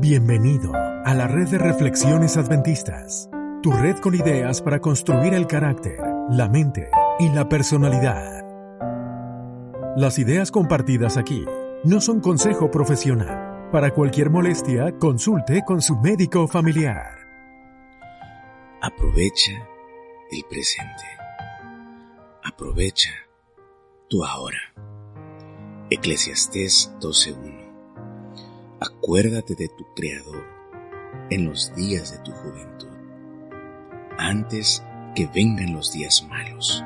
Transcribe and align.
Bienvenido 0.00 0.72
a 0.74 1.14
la 1.14 1.26
red 1.26 1.48
de 1.48 1.58
reflexiones 1.58 2.36
adventistas, 2.36 3.28
tu 3.62 3.72
red 3.72 3.96
con 3.96 4.14
ideas 4.14 4.62
para 4.62 4.80
construir 4.80 5.34
el 5.34 5.46
carácter, 5.46 5.98
la 6.30 6.48
mente 6.48 6.88
y 7.18 7.28
la 7.30 7.48
personalidad. 7.48 8.44
Las 9.96 10.18
ideas 10.20 10.52
compartidas 10.52 11.16
aquí 11.16 11.44
no 11.82 12.00
son 12.00 12.20
consejo 12.20 12.70
profesional. 12.70 13.70
Para 13.72 13.92
cualquier 13.92 14.30
molestia, 14.30 14.96
consulte 14.98 15.62
con 15.66 15.82
su 15.82 15.96
médico 15.96 16.46
familiar. 16.46 17.18
Aprovecha 18.80 19.52
el 20.30 20.44
presente. 20.48 21.04
Aprovecha 22.44 23.10
tu 24.08 24.24
ahora. 24.24 24.60
Eclesiastés 25.90 26.94
12.1 27.00 27.57
Acuérdate 28.80 29.56
de 29.56 29.68
tu 29.68 29.84
Creador 29.94 30.44
en 31.30 31.46
los 31.46 31.74
días 31.74 32.12
de 32.12 32.18
tu 32.18 32.30
juventud, 32.30 32.88
antes 34.16 34.84
que 35.16 35.26
vengan 35.26 35.74
los 35.74 35.92
días 35.92 36.24
malos 36.28 36.84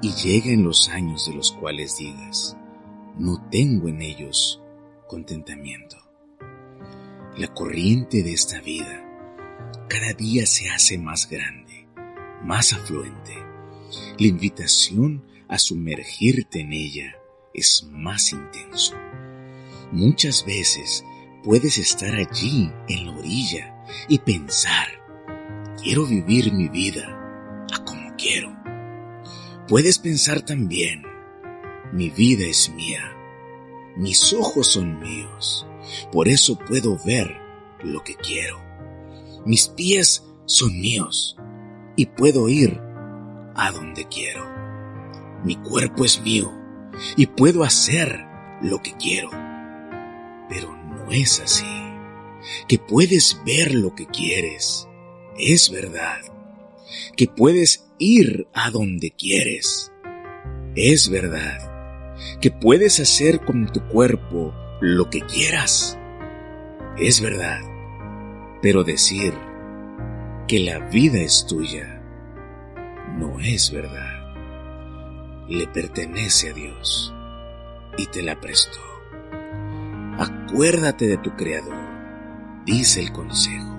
y 0.00 0.12
lleguen 0.12 0.62
los 0.62 0.88
años 0.90 1.26
de 1.26 1.34
los 1.34 1.50
cuales 1.50 1.96
digas, 1.98 2.56
no 3.18 3.42
tengo 3.50 3.88
en 3.88 4.02
ellos 4.02 4.62
contentamiento. 5.08 5.96
La 7.36 7.48
corriente 7.48 8.22
de 8.22 8.32
esta 8.32 8.60
vida 8.60 9.04
cada 9.88 10.12
día 10.12 10.46
se 10.46 10.70
hace 10.70 10.98
más 10.98 11.28
grande, 11.28 11.88
más 12.42 12.72
afluente. 12.72 13.34
La 14.18 14.26
invitación 14.26 15.24
a 15.48 15.58
sumergirte 15.58 16.60
en 16.60 16.72
ella 16.72 17.16
es 17.52 17.88
más 17.90 18.32
intenso. 18.32 18.94
Muchas 19.92 20.44
veces 20.44 21.04
puedes 21.44 21.76
estar 21.76 22.14
allí 22.14 22.72
en 22.88 23.06
la 23.06 23.12
orilla 23.12 23.84
y 24.08 24.18
pensar, 24.18 24.88
quiero 25.82 26.06
vivir 26.06 26.52
mi 26.52 26.68
vida 26.68 27.04
a 27.70 27.84
como 27.84 28.16
quiero. 28.16 28.56
Puedes 29.68 29.98
pensar 29.98 30.40
también, 30.40 31.04
mi 31.92 32.08
vida 32.08 32.46
es 32.46 32.70
mía, 32.70 33.14
mis 33.96 34.32
ojos 34.32 34.68
son 34.68 34.98
míos, 35.00 35.66
por 36.10 36.28
eso 36.28 36.58
puedo 36.58 36.98
ver 37.04 37.36
lo 37.82 38.02
que 38.02 38.14
quiero. 38.14 38.58
Mis 39.44 39.68
pies 39.68 40.24
son 40.46 40.80
míos 40.80 41.36
y 41.96 42.06
puedo 42.06 42.48
ir 42.48 42.80
a 43.54 43.70
donde 43.70 44.08
quiero. 44.08 44.46
Mi 45.44 45.56
cuerpo 45.56 46.06
es 46.06 46.22
mío 46.22 46.50
y 47.16 47.26
puedo 47.26 47.64
hacer 47.64 48.24
lo 48.62 48.78
que 48.78 48.94
quiero. 48.94 49.28
Pero 50.48 50.83
no 51.04 51.12
es 51.12 51.40
así. 51.40 51.66
Que 52.68 52.78
puedes 52.78 53.40
ver 53.44 53.74
lo 53.74 53.94
que 53.94 54.06
quieres. 54.06 54.88
Es 55.38 55.70
verdad. 55.70 56.20
Que 57.16 57.26
puedes 57.26 57.86
ir 57.98 58.46
a 58.52 58.70
donde 58.70 59.10
quieres. 59.10 59.92
Es 60.74 61.08
verdad. 61.08 62.14
Que 62.40 62.50
puedes 62.50 63.00
hacer 63.00 63.40
con 63.40 63.66
tu 63.72 63.86
cuerpo 63.88 64.54
lo 64.80 65.10
que 65.10 65.20
quieras. 65.20 65.98
Es 66.98 67.20
verdad. 67.20 67.60
Pero 68.62 68.84
decir 68.84 69.34
que 70.46 70.60
la 70.60 70.78
vida 70.90 71.20
es 71.20 71.46
tuya 71.46 72.02
no 73.18 73.38
es 73.40 73.70
verdad. 73.70 75.46
Le 75.48 75.66
pertenece 75.68 76.50
a 76.50 76.52
Dios 76.54 77.14
y 77.96 78.06
te 78.06 78.22
la 78.22 78.40
prestó. 78.40 78.93
Acuérdate 80.18 81.08
de 81.08 81.16
tu 81.16 81.34
Creador, 81.34 81.74
dice 82.64 83.00
el 83.00 83.10
consejo, 83.10 83.76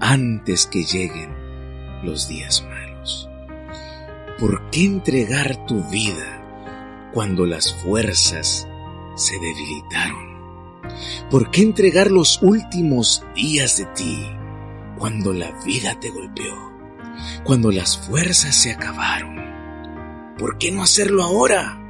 antes 0.00 0.66
que 0.66 0.84
lleguen 0.84 1.34
los 2.02 2.28
días 2.28 2.62
malos. 2.68 3.30
¿Por 4.38 4.68
qué 4.68 4.84
entregar 4.84 5.64
tu 5.64 5.82
vida 5.84 7.10
cuando 7.14 7.46
las 7.46 7.72
fuerzas 7.82 8.68
se 9.16 9.38
debilitaron? 9.38 10.82
¿Por 11.30 11.50
qué 11.50 11.62
entregar 11.62 12.10
los 12.10 12.42
últimos 12.42 13.24
días 13.34 13.78
de 13.78 13.86
ti 13.86 14.28
cuando 14.98 15.32
la 15.32 15.52
vida 15.64 15.98
te 15.98 16.10
golpeó? 16.10 16.54
Cuando 17.44 17.72
las 17.72 17.96
fuerzas 17.96 18.54
se 18.54 18.72
acabaron. 18.72 19.36
¿Por 20.36 20.58
qué 20.58 20.70
no 20.70 20.82
hacerlo 20.82 21.22
ahora? 21.22 21.85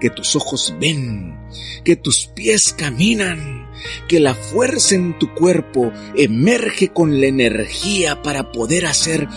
Que 0.00 0.10
tus 0.10 0.36
ojos 0.36 0.74
ven, 0.80 1.38
que 1.84 1.96
tus 1.96 2.26
pies 2.26 2.72
caminan, 2.72 3.70
que 4.08 4.20
la 4.20 4.34
fuerza 4.34 4.94
en 4.94 5.18
tu 5.18 5.34
cuerpo 5.34 5.92
emerge 6.14 6.88
con 6.88 7.20
la 7.20 7.26
energía 7.26 8.22
para 8.22 8.52
poder 8.52 8.86
hacer 8.86 9.28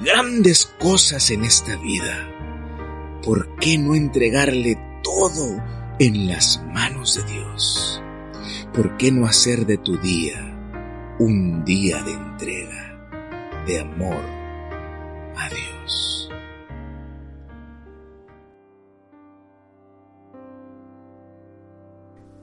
grandes 0.00 0.66
cosas 0.78 1.30
en 1.30 1.44
esta 1.44 1.76
vida. 1.76 2.28
¿Por 3.22 3.56
qué 3.56 3.78
no 3.78 3.94
entregarle 3.94 4.78
todo 5.02 5.62
en 5.98 6.28
las 6.28 6.62
manos 6.72 7.16
de 7.16 7.32
Dios? 7.32 8.02
¿Por 8.72 8.96
qué 8.96 9.10
no 9.10 9.26
hacer 9.26 9.66
de 9.66 9.78
tu 9.78 9.98
día 9.98 10.54
un 11.18 11.64
día 11.64 12.02
de 12.02 12.12
entrega, 12.12 13.64
de 13.66 13.80
amor 13.80 14.22
a 15.36 15.48
Dios? 15.48 16.17